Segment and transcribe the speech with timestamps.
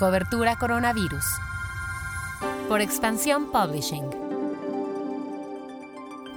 [0.00, 1.26] Cobertura Coronavirus.
[2.70, 4.08] Por Expansión Publishing.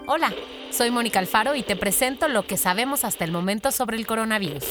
[0.05, 0.33] Hola,
[0.69, 4.65] soy Mónica Alfaro y te presento lo que sabemos hasta el momento sobre el coronavirus.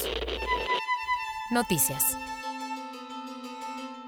[1.52, 2.18] Noticias.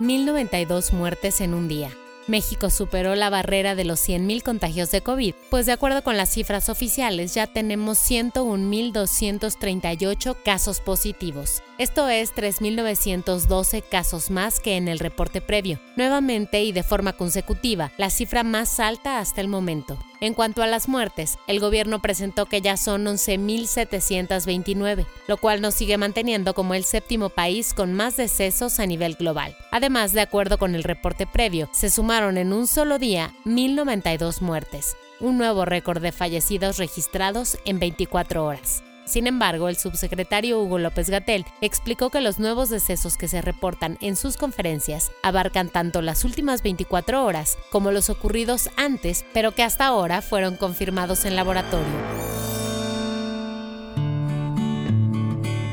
[0.00, 1.88] 1092 muertes en un día.
[2.26, 6.30] México superó la barrera de los 100.000 contagios de COVID, pues de acuerdo con las
[6.30, 11.62] cifras oficiales ya tenemos 101.238 casos positivos.
[11.78, 17.92] Esto es 3.912 casos más que en el reporte previo, nuevamente y de forma consecutiva,
[17.98, 19.98] la cifra más alta hasta el momento.
[20.20, 25.74] En cuanto a las muertes, el gobierno presentó que ya son 11.729, lo cual nos
[25.74, 29.56] sigue manteniendo como el séptimo país con más decesos a nivel global.
[29.70, 34.96] Además, de acuerdo con el reporte previo, se sumaron en un solo día 1.092 muertes,
[35.20, 38.82] un nuevo récord de fallecidos registrados en 24 horas.
[39.04, 43.98] Sin embargo, el subsecretario Hugo López Gatel explicó que los nuevos decesos que se reportan
[44.00, 49.62] en sus conferencias abarcan tanto las últimas 24 horas como los ocurridos antes, pero que
[49.62, 52.23] hasta ahora fueron confirmados en laboratorio.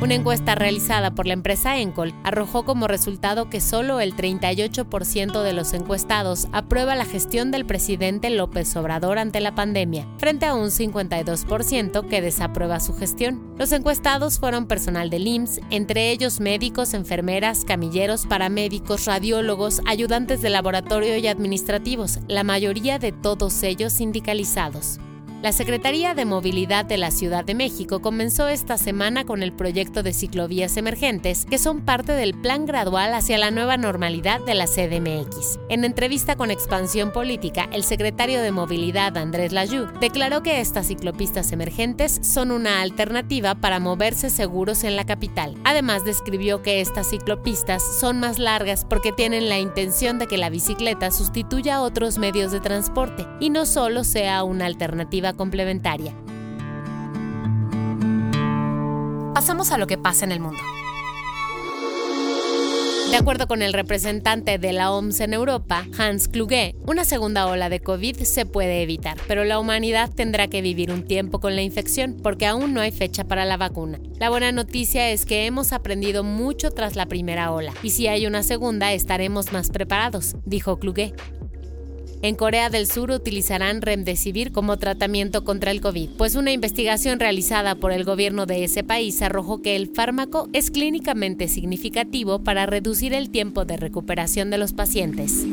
[0.01, 5.53] Una encuesta realizada por la empresa Encol arrojó como resultado que solo el 38% de
[5.53, 10.69] los encuestados aprueba la gestión del presidente López Obrador ante la pandemia, frente a un
[10.69, 13.53] 52% que desaprueba su gestión.
[13.59, 20.49] Los encuestados fueron personal del IMSS, entre ellos médicos, enfermeras, camilleros, paramédicos, radiólogos, ayudantes de
[20.49, 24.99] laboratorio y administrativos, la mayoría de todos ellos sindicalizados.
[25.41, 30.03] La Secretaría de Movilidad de la Ciudad de México comenzó esta semana con el proyecto
[30.03, 34.67] de ciclovías emergentes, que son parte del plan gradual hacia la nueva normalidad de la
[34.67, 35.57] CDMX.
[35.67, 41.51] En entrevista con Expansión Política, el secretario de Movilidad, Andrés Layú, declaró que estas ciclopistas
[41.51, 45.55] emergentes son una alternativa para moverse seguros en la capital.
[45.63, 50.51] Además, describió que estas ciclopistas son más largas porque tienen la intención de que la
[50.51, 56.13] bicicleta sustituya a otros medios de transporte y no solo sea una alternativa complementaria.
[59.33, 60.61] Pasamos a lo que pasa en el mundo.
[63.11, 67.67] De acuerdo con el representante de la OMS en Europa, Hans Kluge, una segunda ola
[67.67, 71.61] de COVID se puede evitar, pero la humanidad tendrá que vivir un tiempo con la
[71.61, 73.99] infección porque aún no hay fecha para la vacuna.
[74.17, 78.27] La buena noticia es que hemos aprendido mucho tras la primera ola y si hay
[78.27, 81.13] una segunda estaremos más preparados, dijo Kluge.
[82.23, 87.73] En Corea del Sur utilizarán Remdesivir como tratamiento contra el COVID, pues una investigación realizada
[87.73, 93.15] por el gobierno de ese país arrojó que el fármaco es clínicamente significativo para reducir
[93.15, 95.45] el tiempo de recuperación de los pacientes.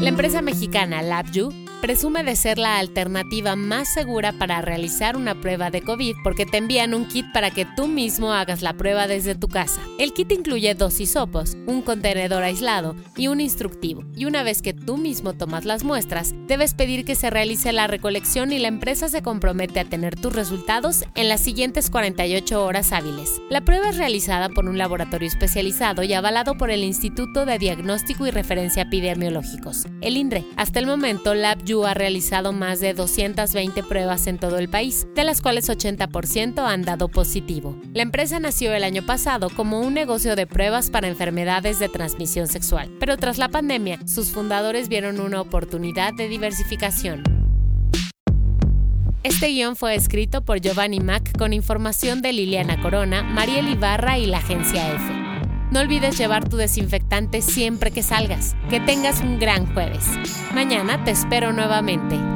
[0.00, 5.70] La empresa mexicana LabVIEW presume de ser la alternativa más segura para realizar una prueba
[5.70, 9.34] de COVID porque te envían un kit para que tú mismo hagas la prueba desde
[9.34, 9.80] tu casa.
[9.98, 14.04] El kit incluye dos hisopos, un contenedor aislado y un instructivo.
[14.16, 17.86] Y una vez que tú mismo tomas las muestras, debes pedir que se realice la
[17.86, 22.92] recolección y la empresa se compromete a tener tus resultados en las siguientes 48 horas
[22.92, 23.40] hábiles.
[23.50, 28.26] La prueba es realizada por un laboratorio especializado y avalado por el Instituto de Diagnóstico
[28.26, 30.44] y Referencia Epidemiológicos, el INRE.
[30.56, 35.06] Hasta el momento, Lab Yu ha realizado más de 220 pruebas en todo el país,
[35.14, 37.76] de las cuales 80% han dado positivo.
[37.92, 42.48] La empresa nació el año pasado como un negocio de pruebas para enfermedades de transmisión
[42.48, 47.22] sexual, pero tras la pandemia, sus fundadores vieron una oportunidad de diversificación.
[49.22, 54.24] Este guion fue escrito por Giovanni Mac con información de Liliana Corona, Mariel Ibarra y
[54.24, 55.27] la agencia F.
[55.70, 58.56] No olvides llevar tu desinfectante siempre que salgas.
[58.70, 60.06] Que tengas un gran jueves.
[60.54, 62.27] Mañana te espero nuevamente.